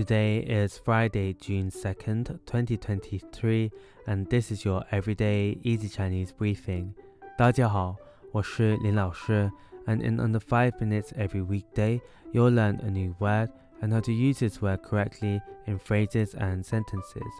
[0.00, 3.70] Today is Friday, June 2nd, 2023,
[4.06, 6.94] and this is your everyday easy Chinese briefing.
[7.36, 7.96] 大家好，
[8.32, 9.52] 我是林老师,
[9.84, 12.00] and in under 5 minutes every weekday,
[12.32, 13.50] you'll learn a new word
[13.82, 17.30] and how to use this word correctly in phrases and sentences.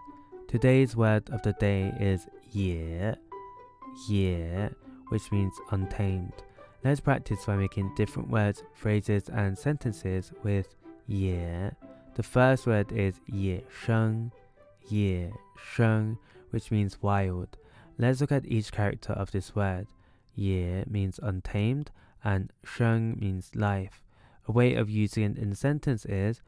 [0.47, 3.15] Today's word of the day is ye,
[4.07, 4.69] ye,
[5.09, 6.35] which means untamed.
[6.85, 10.67] Let's practice by making different words, phrases, and sentences with
[11.07, 11.71] ye.
[12.16, 14.32] The first word is 野生,
[14.90, 16.18] 野生,
[16.50, 17.58] which means wild.
[17.98, 19.88] Let's look at each character of this word.
[20.34, 21.92] 野 means untamed
[22.24, 24.02] and 生 means life.
[24.48, 26.42] A way of using it in a sentence is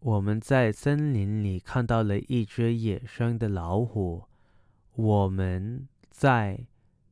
[0.00, 4.24] 我们在森林里看到了一只野生的老虎。
[4.94, 6.66] 我们在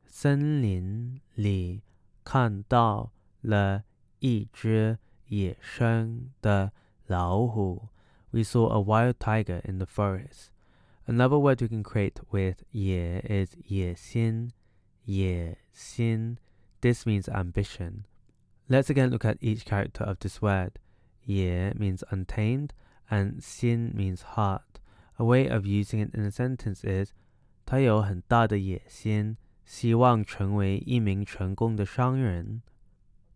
[0.05, 1.81] 森林里
[2.23, 3.83] 看到了
[4.19, 4.99] 一只
[5.29, 6.71] 野生的
[7.07, 7.89] 老虎。
[8.31, 10.51] We saw a wild tiger in the forest.
[11.05, 14.51] Another word we can create with 野 is 野心,
[15.05, 16.37] 野心.
[16.81, 18.05] This means ambition.
[18.67, 20.79] Let's again look at each character of this word.
[21.25, 22.69] 野 means untamed
[23.09, 24.79] and 心 means heart.
[25.19, 27.11] A way of using it in a sentence is
[27.65, 32.63] 他有很大的野心，希望成为一名成功的商人。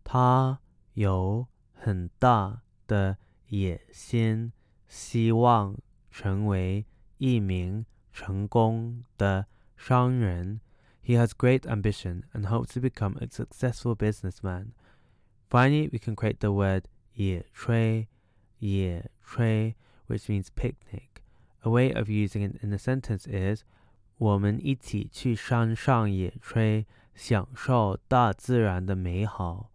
[0.02, 0.60] 他
[0.94, 4.52] 有很大的野心。
[4.93, 5.75] 希望
[6.11, 6.85] 成为
[7.17, 10.61] 一名成功的商人。
[11.03, 14.73] He has great ambition and hopes to become a successful businessman.
[15.49, 16.83] Finally, we can create the word
[17.15, 18.05] 野炊,
[18.59, 19.73] 野炊,
[20.07, 21.23] which means picnic.
[21.61, 23.63] A way of using it in a sentence is
[24.19, 29.71] 我们一起去山上野炊，享受大自然的美好。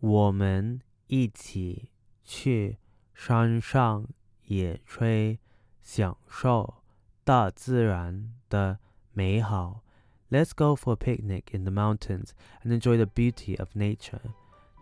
[0.00, 1.88] 我们一起
[2.22, 2.76] 去
[3.14, 4.06] 山上
[4.45, 5.37] 野炊，
[5.81, 6.75] 享受
[7.23, 8.79] 大自然的
[9.13, 9.83] 美好。
[10.29, 12.29] Let's go for a picnic in the mountains
[12.63, 14.21] and enjoy the beauty of nature.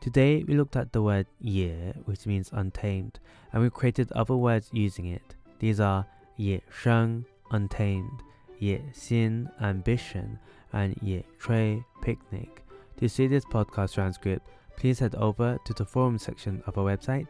[0.01, 3.13] Today we looked at the word 野, which means untamed,
[3.51, 5.35] and we created other words using it.
[5.59, 6.05] These are
[6.37, 8.19] 野生 untamed,
[8.59, 10.37] 野心 ambition,
[10.71, 12.49] and 野炊 picnic.
[12.97, 14.41] To see this podcast transcript,
[14.77, 17.29] please head over to the forum section of our website